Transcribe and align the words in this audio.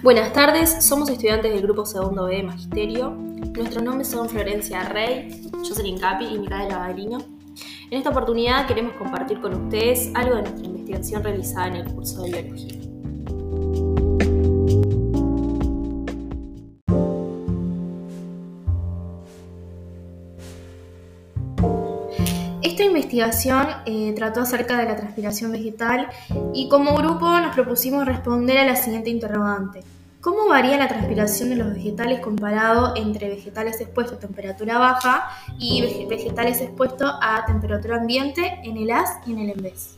Buenas 0.00 0.32
tardes, 0.32 0.84
somos 0.84 1.10
estudiantes 1.10 1.52
del 1.52 1.60
grupo 1.60 1.84
segundo 1.84 2.26
B 2.26 2.36
de 2.36 2.42
Magisterio. 2.44 3.10
Nuestros 3.10 3.82
nombres 3.82 4.06
son 4.06 4.28
Florencia 4.28 4.84
Rey, 4.84 5.50
Jocelyn 5.52 5.98
Capi 5.98 6.24
y 6.24 6.38
Micaela 6.38 6.78
Badrino. 6.78 7.18
En 7.90 7.98
esta 7.98 8.10
oportunidad 8.10 8.68
queremos 8.68 8.92
compartir 8.92 9.40
con 9.40 9.64
ustedes 9.64 10.12
algo 10.14 10.36
de 10.36 10.42
nuestra 10.42 10.66
investigación 10.66 11.24
realizada 11.24 11.66
en 11.66 11.76
el 11.76 11.92
curso 11.92 12.22
de 12.22 12.42
Biología. 12.42 12.87
Investigación 23.18 23.66
eh, 23.86 24.12
trató 24.14 24.42
acerca 24.42 24.78
de 24.78 24.84
la 24.84 24.96
transpiración 24.96 25.50
vegetal 25.50 26.08
y 26.54 26.68
como 26.68 26.94
grupo 26.94 27.28
nos 27.40 27.54
propusimos 27.54 28.06
responder 28.06 28.58
a 28.58 28.64
la 28.64 28.76
siguiente 28.76 29.10
interrogante. 29.10 29.82
¿Cómo 30.20 30.48
varía 30.48 30.76
la 30.76 30.88
transpiración 30.88 31.48
de 31.48 31.56
los 31.56 31.74
vegetales 31.74 32.20
comparado 32.20 32.94
entre 32.96 33.28
vegetales 33.28 33.80
expuestos 33.80 34.18
a 34.18 34.20
temperatura 34.20 34.78
baja 34.78 35.30
y 35.58 36.06
vegetales 36.06 36.60
expuestos 36.60 37.10
a 37.20 37.44
temperatura 37.46 37.96
ambiente 37.96 38.60
en 38.62 38.76
el 38.76 38.90
AS 38.90 39.10
y 39.26 39.32
en 39.32 39.38
el 39.40 39.50
ENVES? 39.50 39.97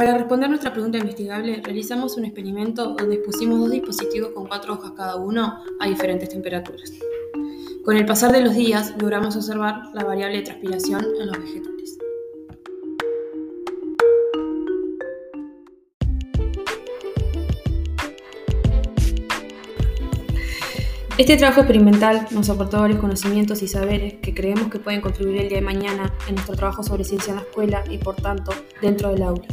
Para 0.00 0.16
responder 0.16 0.48
nuestra 0.48 0.72
pregunta 0.72 0.96
investigable, 0.96 1.60
realizamos 1.62 2.16
un 2.16 2.24
experimento 2.24 2.94
donde 2.94 3.16
expusimos 3.16 3.58
dos 3.60 3.70
dispositivos 3.70 4.30
con 4.30 4.46
cuatro 4.46 4.72
hojas 4.72 4.92
cada 4.96 5.16
uno 5.16 5.62
a 5.78 5.86
diferentes 5.86 6.30
temperaturas. 6.30 6.90
Con 7.84 7.98
el 7.98 8.06
pasar 8.06 8.32
de 8.32 8.40
los 8.40 8.54
días, 8.54 8.94
logramos 8.98 9.36
observar 9.36 9.90
la 9.92 10.02
variable 10.02 10.38
de 10.38 10.44
transpiración 10.44 11.04
en 11.20 11.26
los 11.26 11.38
vegetales. 11.38 11.98
Este 21.18 21.36
trabajo 21.36 21.60
experimental 21.60 22.26
nos 22.30 22.48
aportó 22.48 22.80
varios 22.80 23.00
conocimientos 23.00 23.62
y 23.62 23.68
saberes 23.68 24.14
que 24.22 24.32
creemos 24.32 24.70
que 24.70 24.78
pueden 24.78 25.02
contribuir 25.02 25.42
el 25.42 25.48
día 25.50 25.58
de 25.58 25.64
mañana 25.64 26.10
en 26.26 26.36
nuestro 26.36 26.56
trabajo 26.56 26.82
sobre 26.82 27.04
ciencia 27.04 27.32
en 27.32 27.36
la 27.36 27.42
escuela 27.42 27.84
y, 27.90 27.98
por 27.98 28.16
tanto, 28.16 28.52
dentro 28.80 29.10
del 29.10 29.24
aula. 29.24 29.44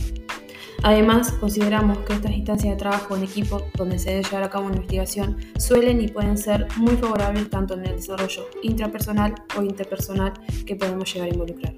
Además, 0.84 1.32
consideramos 1.34 1.98
que 2.00 2.14
estas 2.14 2.32
instancias 2.32 2.74
de 2.74 2.78
trabajo 2.78 3.16
en 3.16 3.24
equipo, 3.24 3.64
donde 3.76 4.00
se 4.00 4.12
debe 4.12 4.24
llevar 4.24 4.44
a 4.44 4.50
cabo 4.50 4.66
una 4.68 4.76
investigación, 4.76 5.38
suelen 5.58 6.02
y 6.02 6.08
pueden 6.08 6.38
ser 6.38 6.68
muy 6.78 6.96
favorables 6.96 7.50
tanto 7.50 7.74
en 7.74 7.86
el 7.86 7.96
desarrollo 7.96 8.46
intrapersonal 8.62 9.36
o 9.58 9.64
interpersonal 9.64 10.34
que 10.66 10.76
podemos 10.76 11.12
llegar 11.12 11.30
a 11.30 11.34
involucrar. 11.34 11.74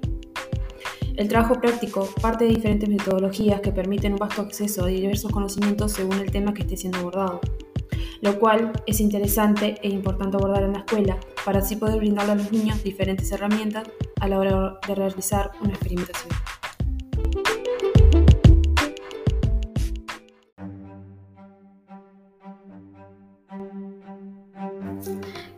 El 1.16 1.28
trabajo 1.28 1.60
práctico 1.60 2.08
parte 2.22 2.44
de 2.44 2.54
diferentes 2.54 2.88
metodologías 2.88 3.60
que 3.60 3.72
permiten 3.72 4.12
un 4.12 4.18
vasto 4.18 4.42
acceso 4.42 4.84
a 4.84 4.88
diversos 4.88 5.30
conocimientos 5.30 5.92
según 5.92 6.14
el 6.14 6.30
tema 6.30 6.54
que 6.54 6.62
esté 6.62 6.76
siendo 6.76 6.98
abordado, 6.98 7.40
lo 8.22 8.38
cual 8.38 8.72
es 8.86 9.00
interesante 9.00 9.76
e 9.82 9.88
importante 9.88 10.36
abordar 10.36 10.62
en 10.62 10.72
la 10.72 10.78
escuela 10.78 11.18
para 11.44 11.58
así 11.58 11.76
poder 11.76 11.98
brindarle 11.98 12.32
a 12.32 12.36
los 12.36 12.52
niños 12.52 12.82
diferentes 12.82 13.30
herramientas 13.32 13.88
a 14.20 14.28
la 14.28 14.38
hora 14.38 14.78
de 14.86 14.94
realizar 14.94 15.50
una 15.60 15.70
experimentación. 15.70 16.30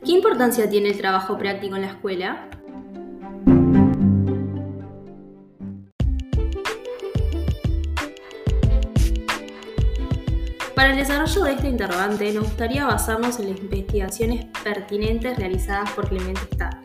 ¿Qué 0.04 0.12
importancia 0.12 0.68
tiene 0.68 0.90
el 0.90 0.98
trabajo 0.98 1.36
práctico 1.38 1.76
en 1.76 1.82
la 1.82 1.88
escuela? 1.88 2.48
Para 10.74 10.90
el 10.90 10.96
desarrollo 10.96 11.44
de 11.44 11.52
este 11.52 11.68
interrogante 11.68 12.32
nos 12.32 12.44
gustaría 12.44 12.84
basarnos 12.86 13.38
en 13.38 13.50
las 13.50 13.60
investigaciones 13.60 14.46
pertinentes 14.64 15.38
realizadas 15.38 15.90
por 15.90 16.08
Clemente 16.08 16.40
Stade, 16.52 16.78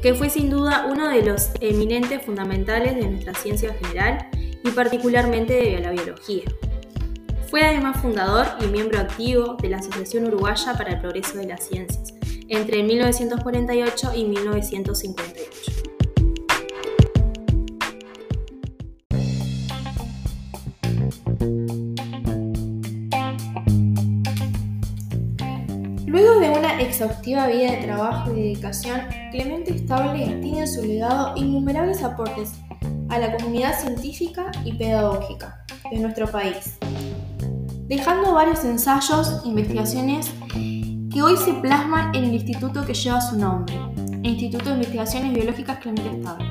que 0.00 0.14
fue 0.14 0.30
sin 0.30 0.48
duda 0.48 0.86
uno 0.90 1.08
de 1.08 1.22
los 1.22 1.50
eminentes 1.60 2.24
fundamentales 2.24 2.94
de 2.94 3.08
nuestra 3.08 3.34
ciencia 3.34 3.74
general 3.74 4.28
y 4.62 4.70
particularmente 4.70 5.52
de 5.52 5.80
la 5.80 5.90
biología. 5.90 6.44
Fue 7.54 7.62
además 7.64 8.02
fundador 8.02 8.48
y 8.60 8.66
miembro 8.66 8.98
activo 8.98 9.56
de 9.62 9.68
la 9.68 9.76
Asociación 9.76 10.26
Uruguaya 10.26 10.72
para 10.76 10.94
el 10.94 10.98
Progreso 10.98 11.38
de 11.38 11.46
las 11.46 11.62
Ciencias 11.62 12.12
entre 12.48 12.82
1948 12.82 14.10
y 14.16 14.24
1958. 14.24 15.72
Luego 26.06 26.40
de 26.40 26.50
una 26.50 26.80
exhaustiva 26.80 27.46
vida 27.46 27.70
de 27.70 27.76
trabajo 27.84 28.32
y 28.32 28.34
dedicación, 28.34 29.00
Clemente 29.30 29.76
Estable 29.76 30.24
tiene 30.42 30.58
en 30.62 30.66
su 30.66 30.82
legado 30.82 31.36
innumerables 31.36 32.02
aportes 32.02 32.54
a 33.10 33.20
la 33.20 33.36
comunidad 33.36 33.78
científica 33.78 34.50
y 34.64 34.72
pedagógica 34.72 35.64
de 35.88 35.98
nuestro 36.00 36.26
país, 36.26 36.78
dejando 37.86 38.34
varios 38.34 38.64
ensayos, 38.64 39.42
investigaciones 39.44 40.30
que 41.12 41.22
hoy 41.22 41.36
se 41.36 41.52
plasman 41.54 42.14
en 42.14 42.24
el 42.24 42.34
instituto 42.34 42.84
que 42.84 42.94
lleva 42.94 43.20
su 43.20 43.38
nombre, 43.38 43.74
el 43.96 44.26
Instituto 44.26 44.70
de 44.70 44.76
Investigaciones 44.76 45.34
Biológicas 45.34 45.78
Clemente 45.78 46.16
Estable. 46.16 46.46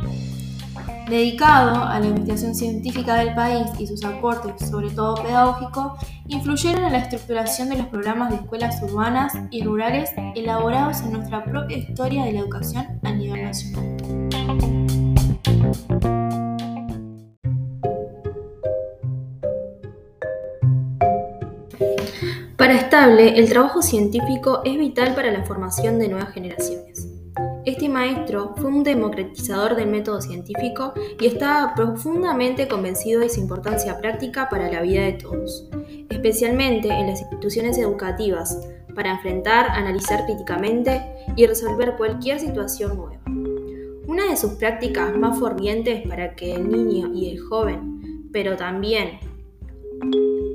Dedicado 1.09 1.83
a 1.83 1.99
la 1.99 2.05
investigación 2.05 2.55
científica 2.55 3.15
del 3.15 3.35
país 3.35 3.67
y 3.77 3.87
sus 3.87 4.05
aportes, 4.05 4.69
sobre 4.69 4.89
todo 4.89 5.15
pedagógicos, 5.15 5.99
influyeron 6.27 6.85
en 6.85 6.93
la 6.93 6.99
estructuración 6.99 7.69
de 7.69 7.77
los 7.77 7.87
programas 7.87 8.29
de 8.29 8.37
escuelas 8.37 8.81
urbanas 8.81 9.33
y 9.51 9.63
rurales 9.63 10.11
elaborados 10.35 11.01
en 11.01 11.11
nuestra 11.11 11.43
propia 11.43 11.77
historia 11.77 12.23
de 12.23 12.33
la 12.33 12.39
educación 12.39 12.99
a 13.03 13.11
nivel 13.11 13.43
nacional. 13.43 14.22
Para 22.73 23.13
el 23.19 23.49
trabajo 23.49 23.83
científico 23.83 24.61
es 24.65 24.79
vital 24.79 25.13
para 25.13 25.31
la 25.31 25.43
formación 25.43 25.99
de 25.99 26.07
nuevas 26.07 26.33
generaciones. 26.33 27.07
Este 27.65 27.87
maestro 27.87 28.55
fue 28.57 28.71
un 28.71 28.83
democratizador 28.83 29.75
del 29.75 29.89
método 29.89 30.19
científico 30.21 30.91
y 31.19 31.27
estaba 31.27 31.75
profundamente 31.75 32.67
convencido 32.67 33.21
de 33.21 33.29
su 33.29 33.41
importancia 33.41 33.99
práctica 33.99 34.49
para 34.49 34.71
la 34.71 34.81
vida 34.81 35.03
de 35.03 35.13
todos, 35.13 35.69
especialmente 36.09 36.87
en 36.87 37.05
las 37.05 37.21
instituciones 37.21 37.77
educativas, 37.77 38.59
para 38.95 39.11
enfrentar, 39.11 39.67
analizar 39.69 40.25
críticamente 40.25 40.99
y 41.35 41.45
resolver 41.45 41.93
cualquier 41.95 42.39
situación 42.39 42.97
nueva. 42.97 43.21
Una 44.07 44.31
de 44.31 44.35
sus 44.35 44.53
prácticas 44.53 45.15
más 45.15 45.39
fervientes 45.39 46.07
para 46.07 46.33
que 46.33 46.55
el 46.55 46.71
niño 46.71 47.13
y 47.13 47.29
el 47.29 47.39
joven, 47.39 48.29
pero 48.31 48.57
también 48.57 49.19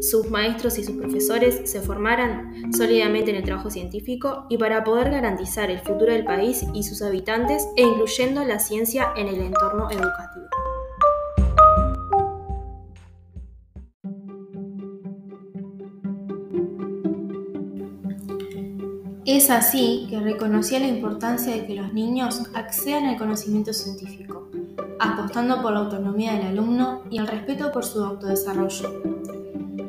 sus 0.00 0.30
maestros 0.30 0.78
y 0.78 0.84
sus 0.84 0.96
profesores 0.96 1.62
se 1.64 1.80
formaran 1.80 2.72
sólidamente 2.72 3.30
en 3.30 3.36
el 3.36 3.44
trabajo 3.44 3.70
científico 3.70 4.46
y 4.48 4.58
para 4.58 4.84
poder 4.84 5.10
garantizar 5.10 5.70
el 5.70 5.80
futuro 5.80 6.12
del 6.12 6.24
país 6.24 6.64
y 6.72 6.82
sus 6.84 7.02
habitantes 7.02 7.66
e 7.76 7.82
incluyendo 7.82 8.44
la 8.44 8.58
ciencia 8.58 9.12
en 9.16 9.28
el 9.28 9.40
entorno 9.40 9.90
educativo. 9.90 10.46
Es 19.24 19.50
así 19.50 20.06
que 20.08 20.20
reconocía 20.20 20.80
la 20.80 20.86
importancia 20.86 21.54
de 21.54 21.66
que 21.66 21.74
los 21.74 21.92
niños 21.92 22.44
accedan 22.54 23.04
al 23.04 23.18
conocimiento 23.18 23.74
científico, 23.74 24.48
apostando 24.98 25.60
por 25.60 25.72
la 25.72 25.80
autonomía 25.80 26.32
del 26.32 26.46
alumno 26.46 27.02
y 27.10 27.18
el 27.18 27.26
respeto 27.26 27.70
por 27.70 27.84
su 27.84 28.02
autodesarrollo 28.02 29.18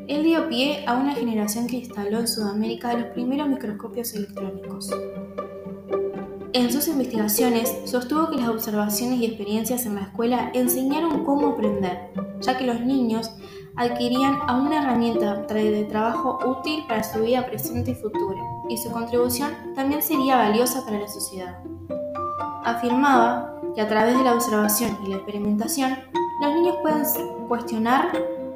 él 0.09 0.23
dio 0.23 0.49
pie 0.49 0.83
a 0.87 0.95
una 0.95 1.13
generación 1.13 1.67
que 1.67 1.77
instaló 1.77 2.19
en 2.19 2.27
Sudamérica 2.27 2.93
los 2.95 3.11
primeros 3.11 3.47
microscopios 3.47 4.13
electrónicos. 4.15 4.89
En 6.51 6.71
sus 6.71 6.87
investigaciones 6.87 7.77
sostuvo 7.85 8.27
que 8.27 8.37
las 8.37 8.49
observaciones 8.49 9.19
y 9.19 9.25
experiencias 9.25 9.85
en 9.85 9.95
la 9.95 10.01
escuela 10.01 10.49
enseñaron 10.55 11.23
cómo 11.25 11.49
aprender, 11.49 12.09
ya 12.41 12.57
que 12.57 12.65
los 12.65 12.81
niños 12.81 13.29
adquirían 13.75 14.39
a 14.47 14.59
una 14.59 14.81
herramienta 14.81 15.43
de 15.43 15.83
trabajo 15.83 16.39
útil 16.43 16.85
para 16.87 17.03
su 17.03 17.21
vida 17.21 17.45
presente 17.45 17.91
y 17.91 17.95
futura, 17.95 18.41
y 18.67 18.77
su 18.77 18.89
contribución 18.89 19.51
también 19.75 20.01
sería 20.01 20.37
valiosa 20.37 20.83
para 20.85 20.99
la 20.99 21.07
sociedad. 21.07 21.59
Afirmaba 22.65 23.61
que 23.75 23.81
a 23.81 23.87
través 23.87 24.17
de 24.17 24.23
la 24.23 24.33
observación 24.33 24.97
y 25.05 25.09
la 25.09 25.17
experimentación, 25.17 25.99
los 26.41 26.53
niños 26.55 26.77
pueden 26.81 27.05
cuestionar, 27.47 28.11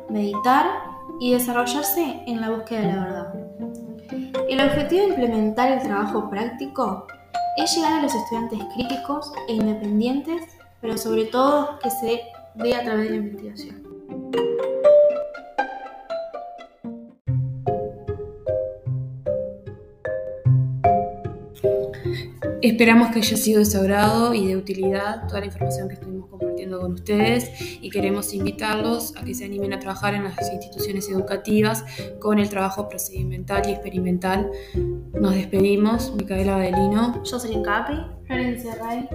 meditar 0.10 0.93
y 1.20 1.34
desarrollarse 1.34 2.24
en 2.28 2.42
la 2.42 2.50
búsqueda 2.50 2.82
de 2.82 2.88
la 2.88 3.00
verdad. 3.00 3.34
El 4.50 4.62
objetivo 4.62 5.04
de 5.04 5.10
implementar 5.10 5.72
el 5.72 5.82
trabajo 5.82 6.30
práctico 6.30 7.08
es 7.58 7.76
llegar 7.76 7.94
a 7.94 8.02
los 8.02 8.14
estudiantes 8.14 8.60
críticos 8.76 9.32
e 9.48 9.54
independientes 9.54 10.42
pero 10.84 10.98
sobre 10.98 11.24
todo 11.26 11.80
que 11.80 11.90
se 11.90 12.22
dé 12.56 12.76
a 12.76 12.84
través 12.84 13.06
de 13.06 13.10
la 13.12 13.16
investigación. 13.16 14.73
Esperamos 22.64 23.10
que 23.10 23.20
haya 23.20 23.36
sido 23.36 23.60
de 23.60 23.66
su 23.66 23.78
agrado 23.78 24.34
y 24.34 24.48
de 24.48 24.56
utilidad 24.56 25.28
toda 25.28 25.42
la 25.42 25.48
información 25.48 25.90
que 25.90 25.96
estuvimos 25.96 26.30
compartiendo 26.30 26.80
con 26.80 26.94
ustedes 26.94 27.52
y 27.82 27.90
queremos 27.90 28.34
invitarlos 28.34 29.18
a 29.18 29.26
que 29.26 29.36
se 29.36 29.44
animen 29.44 29.74
a 29.74 29.80
trabajar 29.80 30.14
en 30.14 30.24
las 30.24 30.50
instituciones 30.50 31.10
educativas 31.10 31.84
con 32.22 32.40
el 32.40 32.48
trabajo 32.48 32.88
procedimental 32.88 33.68
y 33.68 33.74
experimental. 33.74 34.50
Nos 35.12 35.36
despedimos, 35.36 36.16
Micaela 36.16 36.56
Adelino. 36.56 37.26
Soy 37.26 37.62
Capi, 37.64 37.96
Florencia 38.28 38.76
Ray. 38.76 39.10